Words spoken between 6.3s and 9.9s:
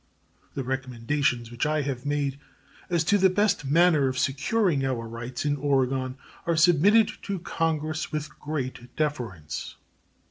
are submitted to Congress with great deference.